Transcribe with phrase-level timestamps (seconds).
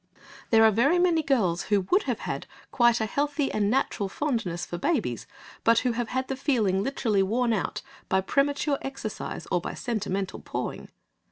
[0.49, 4.65] There are very many girls who would have had quite a healthy and natural fondness
[4.65, 5.27] for babies,
[5.63, 10.39] but who have had the feeling literally worn out by premature exercise or by sentimental
[10.39, 10.89] pawing.